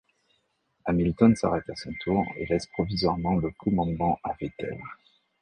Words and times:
Hamilton 0.87 1.35
s'arrête 1.35 1.69
à 1.69 1.75
son 1.75 1.93
tour 1.99 2.25
et 2.37 2.47
laisse 2.47 2.65
provisoirement 2.65 3.35
le 3.35 3.51
commandement 3.51 4.19
à 4.23 4.33
Vettel. 4.33 4.79